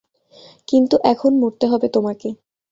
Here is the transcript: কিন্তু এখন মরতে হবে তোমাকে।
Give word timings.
কিন্তু 0.67 0.95
এখন 1.03 1.31
মরতে 1.37 1.65
হবে 1.67 1.87
তোমাকে। 1.89 2.29